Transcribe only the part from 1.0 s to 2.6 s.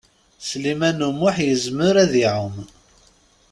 U Muḥ yezmer ad iɛum.